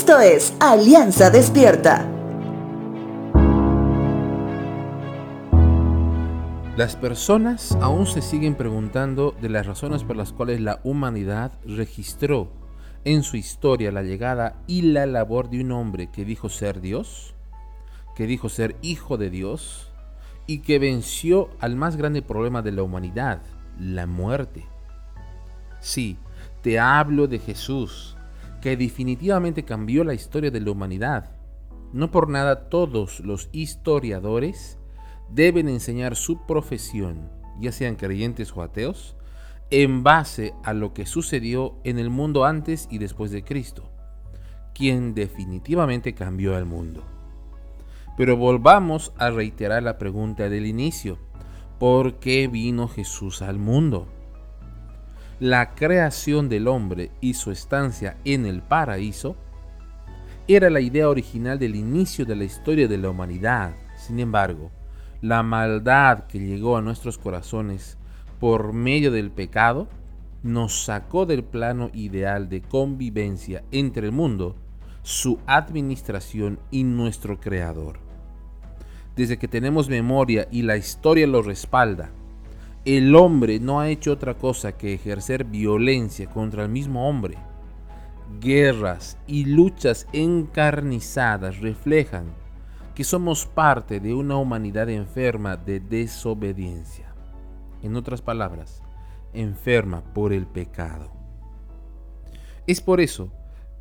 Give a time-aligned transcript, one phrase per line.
[0.00, 2.08] Esto es Alianza Despierta.
[6.74, 12.50] Las personas aún se siguen preguntando de las razones por las cuales la humanidad registró
[13.04, 17.34] en su historia la llegada y la labor de un hombre que dijo ser Dios,
[18.16, 19.92] que dijo ser hijo de Dios
[20.46, 23.42] y que venció al más grande problema de la humanidad,
[23.78, 24.64] la muerte.
[25.78, 26.16] Sí,
[26.62, 28.16] te hablo de Jesús,
[28.60, 31.32] que definitivamente cambió la historia de la humanidad.
[31.92, 34.78] No por nada todos los historiadores
[35.30, 39.16] deben enseñar su profesión, ya sean creyentes o ateos,
[39.70, 43.90] en base a lo que sucedió en el mundo antes y después de Cristo,
[44.74, 47.04] quien definitivamente cambió el mundo.
[48.16, 51.18] Pero volvamos a reiterar la pregunta del inicio.
[51.78, 54.08] ¿Por qué vino Jesús al mundo?
[55.40, 59.36] La creación del hombre y su estancia en el paraíso
[60.46, 63.74] era la idea original del inicio de la historia de la humanidad.
[63.96, 64.70] Sin embargo,
[65.22, 67.96] la maldad que llegó a nuestros corazones
[68.38, 69.88] por medio del pecado
[70.42, 74.56] nos sacó del plano ideal de convivencia entre el mundo,
[75.02, 77.98] su administración y nuestro creador.
[79.16, 82.10] Desde que tenemos memoria y la historia lo respalda,
[82.84, 87.36] el hombre no ha hecho otra cosa que ejercer violencia contra el mismo hombre.
[88.40, 92.32] Guerras y luchas encarnizadas reflejan
[92.94, 97.14] que somos parte de una humanidad enferma de desobediencia.
[97.82, 98.82] En otras palabras,
[99.34, 101.10] enferma por el pecado.
[102.66, 103.30] Es por eso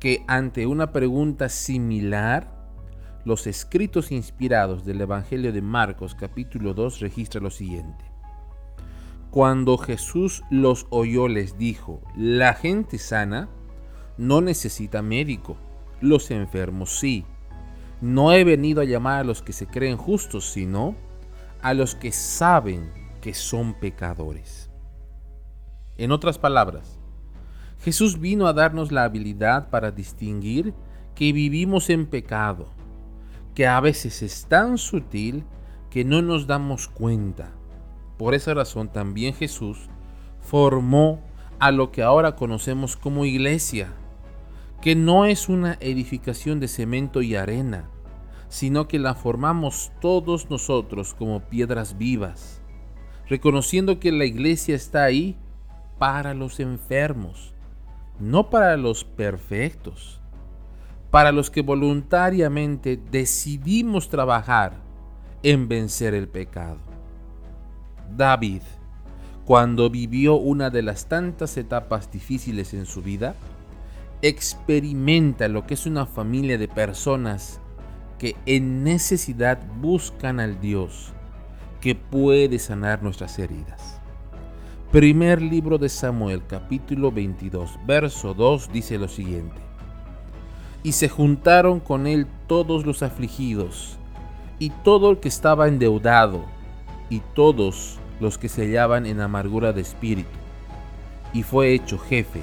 [0.00, 2.52] que ante una pregunta similar,
[3.24, 8.17] los escritos inspirados del Evangelio de Marcos capítulo 2 registra lo siguiente.
[9.38, 13.48] Cuando Jesús los oyó les dijo, la gente sana
[14.16, 15.56] no necesita médico,
[16.00, 17.24] los enfermos sí.
[18.00, 20.96] No he venido a llamar a los que se creen justos, sino
[21.62, 22.90] a los que saben
[23.20, 24.72] que son pecadores.
[25.98, 26.98] En otras palabras,
[27.78, 30.74] Jesús vino a darnos la habilidad para distinguir
[31.14, 32.70] que vivimos en pecado,
[33.54, 35.44] que a veces es tan sutil
[35.90, 37.52] que no nos damos cuenta
[38.18, 39.88] por esa razón también Jesús
[40.40, 41.20] formó
[41.58, 43.92] a lo que ahora conocemos como iglesia,
[44.80, 47.88] que no es una edificación de cemento y arena,
[48.48, 52.60] sino que la formamos todos nosotros como piedras vivas,
[53.28, 55.36] reconociendo que la iglesia está ahí
[55.98, 57.54] para los enfermos,
[58.18, 60.20] no para los perfectos,
[61.10, 64.80] para los que voluntariamente decidimos trabajar
[65.42, 66.87] en vencer el pecado.
[68.16, 68.62] David,
[69.44, 73.34] cuando vivió una de las tantas etapas difíciles en su vida,
[74.22, 77.60] experimenta lo que es una familia de personas
[78.18, 81.12] que en necesidad buscan al Dios
[81.80, 84.00] que puede sanar nuestras heridas.
[84.90, 89.56] Primer libro de Samuel capítulo 22 verso 2 dice lo siguiente.
[90.82, 93.98] Y se juntaron con él todos los afligidos
[94.58, 96.44] y todo el que estaba endeudado
[97.10, 100.28] y todos los que se hallaban en amargura de espíritu,
[101.32, 102.40] y fue hecho jefe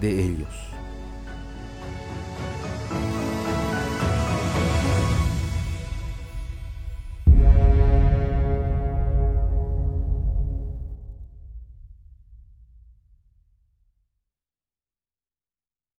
[0.00, 0.73] de ellos.